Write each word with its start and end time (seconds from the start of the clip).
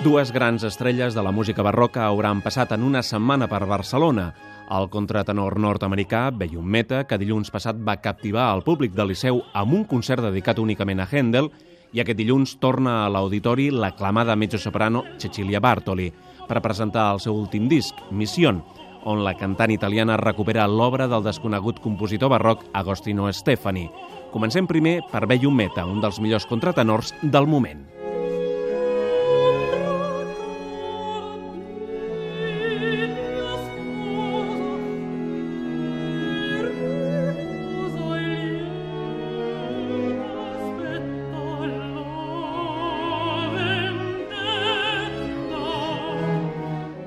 Dues 0.00 0.30
grans 0.32 0.62
estrelles 0.64 1.12
de 1.12 1.20
la 1.20 1.30
música 1.30 1.60
barroca 1.60 2.06
hauran 2.06 2.38
passat 2.40 2.70
en 2.72 2.86
una 2.88 3.02
setmana 3.04 3.50
per 3.52 3.66
Barcelona. 3.68 4.30
El 4.72 4.86
contratenor 4.88 5.58
nord-americà 5.60 6.30
Beyum 6.32 6.64
Meta, 6.64 7.02
que 7.04 7.18
dilluns 7.20 7.52
passat 7.52 7.76
va 7.76 7.98
captivar 8.00 8.46
el 8.54 8.62
públic 8.64 8.94
del 8.96 9.12
Liceu 9.12 9.42
amb 9.52 9.76
un 9.76 9.84
concert 9.84 10.24
dedicat 10.24 10.56
únicament 10.62 11.04
a 11.04 11.08
Händel, 11.10 11.50
i 11.92 12.00
aquest 12.00 12.16
dilluns 12.16 12.56
torna 12.64 13.02
a 13.02 13.12
l'auditori 13.12 13.68
l'aclamada 13.68 14.38
mezzosoprano 14.40 15.04
Cecilia 15.20 15.60
Bartoli 15.60 16.08
per 16.48 16.64
presentar 16.64 17.10
el 17.12 17.20
seu 17.20 17.36
últim 17.36 17.68
disc, 17.68 17.92
Mission, 18.10 18.64
on 19.04 19.20
la 19.20 19.36
cantant 19.36 19.76
italiana 19.76 20.16
recupera 20.16 20.64
l'obra 20.64 21.12
del 21.12 21.28
desconegut 21.28 21.84
compositor 21.84 22.32
barroc 22.32 22.64
Agostino 22.72 23.28
Stefani. 23.28 23.90
Comencem 24.32 24.64
primer 24.64 25.02
per 25.12 25.26
Beyum 25.26 25.60
Meta, 25.60 25.84
un 25.84 26.00
dels 26.00 26.24
millors 26.24 26.48
contratenors 26.48 27.12
del 27.20 27.44
moment. 27.44 27.89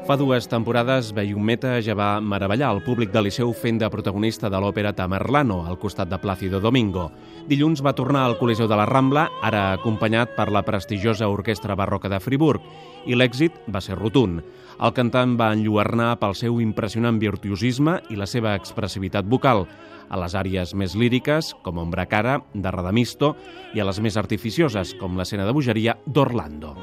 Fa 0.03 0.17
dues 0.19 0.49
temporades, 0.51 1.13
Beyum 1.15 1.45
Meta 1.47 1.77
ja 1.79 1.93
va 1.95 2.17
meravellar 2.19 2.73
el 2.75 2.81
públic 2.83 3.13
del 3.13 3.23
Liceu 3.29 3.53
fent 3.55 3.77
de 3.79 3.87
protagonista 3.87 4.49
de 4.51 4.59
l'òpera 4.59 4.91
Tamerlano, 4.91 5.61
al 5.63 5.77
costat 5.79 6.09
de 6.11 6.17
Plácido 6.19 6.59
Domingo. 6.59 7.05
Dilluns 7.47 7.79
va 7.79 7.93
tornar 7.95 8.25
al 8.27 8.35
Coliseu 8.35 8.67
de 8.67 8.75
la 8.75 8.83
Rambla, 8.85 9.29
ara 9.41 9.61
acompanyat 9.77 10.33
per 10.35 10.49
la 10.51 10.65
prestigiosa 10.67 11.29
Orquestra 11.31 11.77
Barroca 11.79 12.11
de 12.11 12.19
Friburg, 12.19 12.59
i 13.07 13.15
l'èxit 13.15 13.55
va 13.71 13.79
ser 13.79 13.95
rotund. 13.95 14.41
El 14.83 14.91
cantant 14.91 15.37
va 15.39 15.53
enlluernar 15.55 16.17
pel 16.19 16.35
seu 16.35 16.59
impressionant 16.59 17.21
virtuosisme 17.23 18.01
i 18.11 18.19
la 18.19 18.27
seva 18.27 18.57
expressivitat 18.59 19.23
vocal, 19.23 19.63
a 20.11 20.19
les 20.19 20.35
àrees 20.35 20.75
més 20.75 20.97
líriques, 20.99 21.53
com 21.63 21.79
Ombra 21.79 22.09
Cara, 22.11 22.41
de 22.51 22.75
Radamisto, 22.75 23.37
i 23.71 23.79
a 23.79 23.87
les 23.87 24.03
més 24.03 24.19
artificioses, 24.19 24.97
com 24.99 25.15
l'escena 25.15 25.47
de 25.47 25.55
bogeria 25.55 25.95
d'Orlando. 26.03 26.75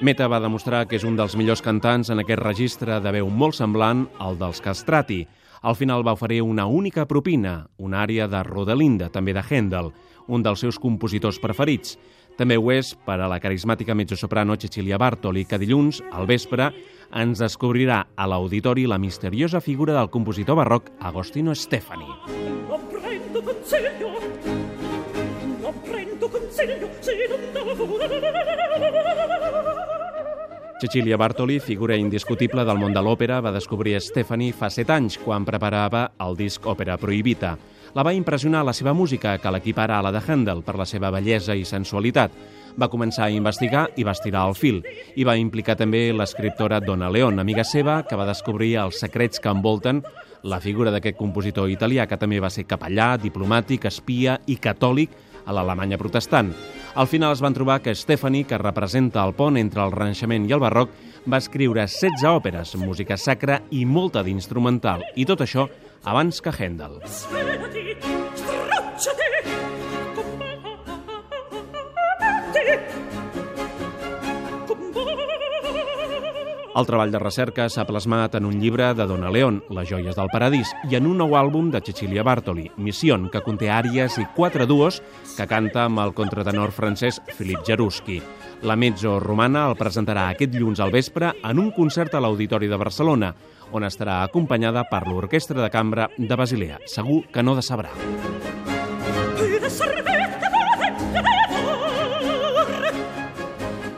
Meta 0.00 0.30
va 0.32 0.38
demostrar 0.40 0.86
que 0.88 0.96
és 0.96 1.04
un 1.04 1.12
dels 1.18 1.34
millors 1.36 1.60
cantants 1.60 2.08
en 2.08 2.22
aquest 2.22 2.40
registre 2.40 2.96
de 3.04 3.10
veu 3.12 3.26
molt 3.28 3.52
semblant 3.58 4.06
al 4.18 4.38
dels 4.40 4.62
Castrati. 4.64 5.26
Al 5.60 5.76
final 5.76 6.00
va 6.06 6.14
oferir 6.16 6.40
una 6.40 6.64
única 6.64 7.04
propina, 7.04 7.66
una 7.76 8.00
àrea 8.00 8.24
de 8.32 8.40
Rodelinda, 8.46 9.10
també 9.12 9.34
de 9.36 9.42
Händel, 9.44 9.90
un 10.26 10.42
dels 10.42 10.64
seus 10.64 10.78
compositors 10.80 11.36
preferits. 11.38 11.98
També 12.38 12.56
ho 12.56 12.72
és 12.72 12.94
per 13.04 13.18
a 13.20 13.28
la 13.28 13.36
carismàtica 13.44 13.92
mezzosoprano 13.92 14.56
Cecilia 14.56 14.96
Bartoli, 14.96 15.44
que 15.44 15.60
dilluns, 15.60 16.00
al 16.12 16.24
vespre, 16.24 16.70
ens 17.12 17.44
descobrirà 17.44 18.06
a 18.16 18.26
l'auditori 18.26 18.86
la 18.88 18.98
misteriosa 18.98 19.60
figura 19.60 19.98
del 19.98 20.08
compositor 20.08 20.56
barroc 20.56 20.88
Agostino 21.00 21.52
Stefani. 21.52 22.08
Non 22.70 22.99
prendo 23.30 23.42
consiglio, 23.42 24.10
non 25.62 25.74
prendo 25.82 26.28
consiglio, 26.28 26.88
se 26.98 27.12
non 27.28 27.38
Cecilia 30.80 31.16
Bartoli, 31.16 31.60
figura 31.60 31.94
indiscutible 31.94 32.64
del 32.64 32.78
món 32.80 32.94
de 32.96 33.02
l'òpera, 33.04 33.42
va 33.44 33.52
descobrir 33.52 34.00
Stefani 34.00 34.48
fa 34.50 34.70
set 34.72 34.88
anys, 34.90 35.18
quan 35.20 35.44
preparava 35.44 36.06
el 36.24 36.38
disc 36.38 36.64
Òpera 36.64 36.96
Prohibita. 36.96 37.58
La 37.92 38.02
va 38.02 38.14
impressionar 38.16 38.64
la 38.64 38.72
seva 38.72 38.94
música, 38.96 39.36
que 39.38 39.52
l'equipara 39.52 39.98
a 39.98 40.02
la 40.02 40.10
de 40.10 40.22
Handel 40.26 40.64
per 40.64 40.78
la 40.80 40.88
seva 40.88 41.12
bellesa 41.12 41.54
i 41.54 41.66
sensualitat. 41.68 42.32
Va 42.78 42.90
començar 42.92 43.26
a 43.26 43.34
investigar 43.34 43.88
i 43.96 44.04
va 44.06 44.14
estirar 44.14 44.46
el 44.48 44.54
fil. 44.54 44.82
I 45.16 45.24
va 45.26 45.38
implicar 45.40 45.76
també 45.80 46.08
l'escriptora 46.12 46.80
Donna 46.84 47.10
Leon, 47.10 47.40
amiga 47.40 47.64
seva, 47.64 48.02
que 48.06 48.18
va 48.18 48.28
descobrir 48.28 48.76
els 48.82 49.00
secrets 49.00 49.40
que 49.40 49.50
envolten 49.50 50.02
la 50.42 50.60
figura 50.60 50.92
d'aquest 50.92 51.18
compositor 51.18 51.68
italià, 51.70 52.06
que 52.08 52.18
també 52.20 52.40
va 52.40 52.50
ser 52.50 52.64
capellà, 52.68 53.16
diplomàtic, 53.20 53.86
espia 53.90 54.38
i 54.46 54.56
catòlic 54.56 55.10
a 55.44 55.54
l'Alemanya 55.56 55.98
protestant. 55.98 56.52
Al 56.94 57.06
final 57.06 57.32
es 57.34 57.42
van 57.42 57.54
trobar 57.54 57.80
que 57.82 57.94
Stefani, 57.94 58.44
que 58.44 58.58
representa 58.58 59.24
el 59.24 59.34
pont 59.34 59.58
entre 59.60 59.84
el 59.84 59.94
Renaixement 59.94 60.48
i 60.48 60.56
el 60.56 60.62
Barroc, 60.62 60.90
va 61.28 61.40
escriure 61.42 61.84
16 61.86 62.24
òperes, 62.30 62.74
música 62.80 63.16
sacra 63.16 63.60
i 63.70 63.84
molta 63.84 64.24
d'instrumental, 64.26 65.04
i 65.16 65.26
tot 65.28 65.44
això 65.44 65.68
abans 66.04 66.40
que 66.40 66.52
Händel. 66.56 67.00
Svelati, 67.04 67.49
El 76.80 76.86
treball 76.88 77.10
de 77.12 77.18
recerca 77.20 77.66
s'ha 77.68 77.82
plasmat 77.84 78.38
en 78.38 78.46
un 78.48 78.54
llibre 78.56 78.86
de 78.96 79.04
Donna 79.04 79.28
León, 79.28 79.58
Les 79.68 79.88
joies 79.90 80.16
del 80.16 80.30
paradís, 80.32 80.70
i 80.88 80.96
en 80.96 81.04
un 81.10 81.18
nou 81.20 81.34
àlbum 81.36 81.68
de 81.68 81.82
Cecilia 81.84 82.22
Bartoli, 82.24 82.70
Mission, 82.78 83.26
que 83.28 83.42
conté 83.44 83.68
àries 83.68 84.16
i 84.16 84.24
quatre 84.32 84.64
duos 84.64 85.02
que 85.36 85.46
canta 85.50 85.84
amb 85.84 86.00
el 86.00 86.14
contratenor 86.16 86.72
francès 86.72 87.20
Philippe 87.36 87.66
Jaruski. 87.68 88.16
La 88.62 88.78
mezzo 88.80 89.18
romana 89.20 89.66
el 89.68 89.76
presentarà 89.76 90.30
aquest 90.30 90.54
dilluns 90.56 90.80
al 90.80 90.94
vespre 90.96 91.34
en 91.44 91.60
un 91.60 91.68
concert 91.76 92.16
a 92.16 92.24
l'Auditori 92.24 92.72
de 92.72 92.80
Barcelona, 92.80 93.34
on 93.76 93.84
estarà 93.84 94.22
acompanyada 94.24 94.88
per 94.88 95.04
l'Orquestra 95.04 95.60
de 95.60 95.68
Cambra 95.68 96.08
de 96.16 96.34
Basilea. 96.34 96.80
Segur 96.88 97.26
que 97.28 97.44
no 97.44 97.58
decebrà. 97.60 97.92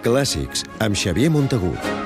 Clàssics, 0.03 0.67
amb 0.83 0.99
Xavier 0.99 1.31
Montagut. 1.31 2.02